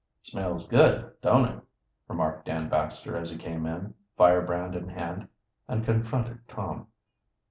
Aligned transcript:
"Smells 0.23 0.67
good, 0.67 1.11
don't 1.21 1.45
it?" 1.47 1.61
remarked 2.07 2.47
Dan 2.47 2.69
Baxter, 2.69 3.15
as 3.15 3.29
he 3.29 3.37
came 3.37 3.67
in, 3.67 3.93
fire 4.17 4.41
brand 4.41 4.73
in 4.75 4.89
hand, 4.89 5.27
and 5.67 5.85
confronted 5.85 6.39
Tom. 6.47 6.87